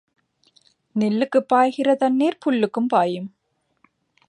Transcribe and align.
நெல்லுக்குப் 0.95 1.47
பாய்கிற 1.53 1.95
தண்ணீர் 1.95 2.37
புல்லுக்கும் 2.45 2.89
பாயும். 2.89 3.29